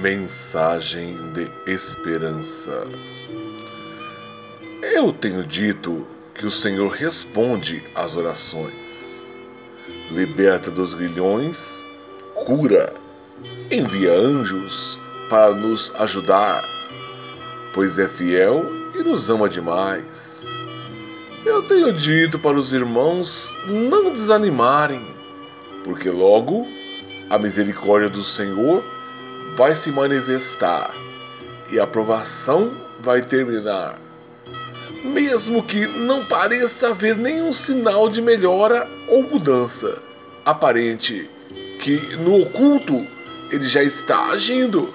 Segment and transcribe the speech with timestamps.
[0.00, 2.88] Mensagem de esperança.
[4.94, 6.06] Eu tenho dito
[6.36, 8.72] que o Senhor responde às orações,
[10.10, 11.54] liberta dos grilhões,
[12.46, 12.94] cura,
[13.70, 16.64] envia anjos para nos ajudar,
[17.74, 18.64] pois é fiel
[18.94, 20.04] e nos ama demais.
[21.44, 23.30] Eu tenho dito para os irmãos
[23.66, 25.04] não desanimarem,
[25.84, 26.66] porque logo
[27.28, 28.82] a misericórdia do Senhor
[29.56, 30.94] vai se manifestar
[31.70, 33.98] e a provação vai terminar.
[35.04, 39.98] Mesmo que não pareça haver nenhum sinal de melhora ou mudança
[40.44, 41.28] aparente,
[41.82, 43.06] que no oculto
[43.50, 44.92] ele já está agindo,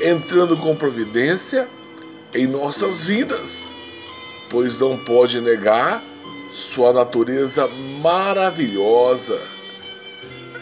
[0.00, 1.68] entrando com providência
[2.34, 3.46] em nossas vidas,
[4.50, 6.02] pois não pode negar
[6.74, 7.66] sua natureza
[8.02, 9.40] maravilhosa.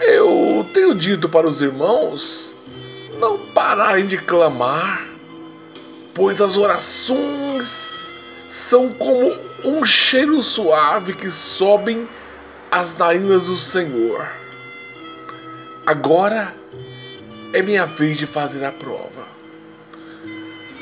[0.00, 2.51] Eu tenho dito para os irmãos
[3.62, 5.06] pararem de clamar,
[6.16, 7.68] pois as orações
[8.68, 9.32] são como
[9.64, 12.08] um cheiro suave que sobem
[12.72, 14.26] as narinas do Senhor.
[15.86, 16.52] Agora
[17.52, 19.28] é minha vez de fazer a prova,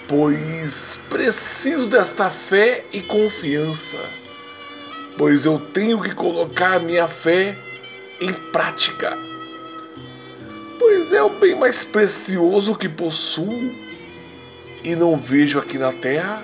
[0.08, 0.72] pois
[1.10, 4.08] preciso desta fé e confiança,
[5.18, 7.54] pois eu tenho que colocar minha fé
[8.22, 9.30] em prática
[10.80, 13.70] pois é o bem mais precioso que possuo
[14.82, 16.42] e não vejo aqui na Terra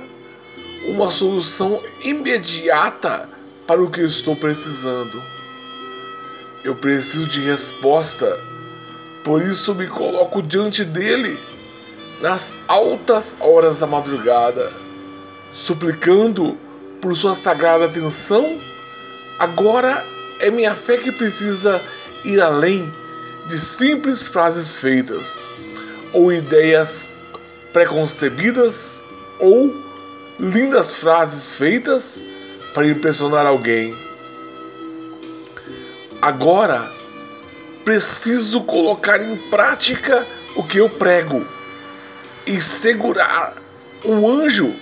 [0.88, 3.30] uma solução imediata
[3.66, 5.22] para o que estou precisando.
[6.62, 8.38] Eu preciso de resposta,
[9.24, 11.38] por isso me coloco diante dele
[12.20, 14.70] nas altas horas da madrugada,
[15.66, 16.58] suplicando
[17.00, 18.60] por sua sagrada atenção.
[19.38, 20.04] Agora
[20.40, 21.80] é minha fé que precisa
[22.24, 22.92] ir além
[23.48, 25.22] de simples frases feitas,
[26.12, 26.88] ou ideias
[27.72, 28.74] preconcebidas,
[29.38, 29.74] ou
[30.40, 32.02] lindas frases feitas
[32.74, 33.94] para impressionar alguém.
[36.20, 36.90] Agora
[37.84, 40.26] preciso colocar em prática
[40.56, 41.46] o que eu prego
[42.46, 43.54] e segurar
[44.04, 44.74] um anjo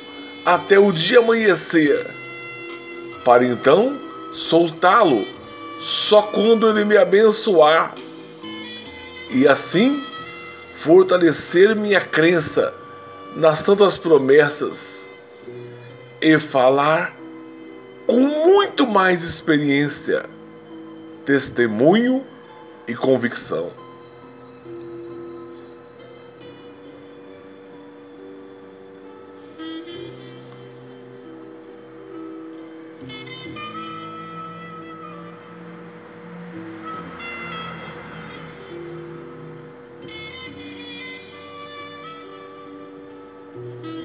[0.45, 2.07] até o dia amanhecer,
[3.25, 3.99] para então
[4.49, 5.27] soltá-lo
[6.09, 7.95] só quando ele me abençoar
[9.31, 10.03] e assim
[10.85, 12.75] fortalecer minha crença
[13.37, 14.75] nas santas promessas
[16.21, 17.15] e falar
[18.07, 20.27] com muito mais experiência,
[21.25, 22.23] testemunho
[22.87, 23.84] e convicção.
[43.55, 44.04] うん。